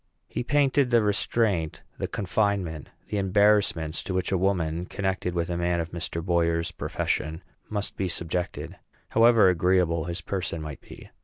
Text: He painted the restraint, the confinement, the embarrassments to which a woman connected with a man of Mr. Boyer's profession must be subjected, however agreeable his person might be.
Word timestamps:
He 0.27 0.41
painted 0.43 0.89
the 0.89 1.03
restraint, 1.03 1.83
the 1.99 2.07
confinement, 2.07 2.89
the 3.09 3.19
embarrassments 3.19 4.01
to 4.05 4.15
which 4.15 4.31
a 4.31 4.37
woman 4.39 4.87
connected 4.87 5.35
with 5.35 5.47
a 5.51 5.57
man 5.59 5.79
of 5.79 5.91
Mr. 5.91 6.25
Boyer's 6.25 6.71
profession 6.71 7.43
must 7.69 7.97
be 7.97 8.07
subjected, 8.07 8.77
however 9.09 9.47
agreeable 9.47 10.05
his 10.05 10.21
person 10.21 10.59
might 10.59 10.81
be. 10.81 11.11